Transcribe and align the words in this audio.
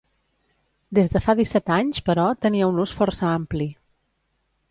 Des 0.99 1.11
de 1.15 1.21
fa 1.25 1.35
disset 1.39 1.69
anys, 1.75 2.01
però, 2.09 2.25
tenia 2.47 2.71
un 2.71 2.81
ús 2.87 2.97
força 3.01 3.27
ampli. 3.35 3.71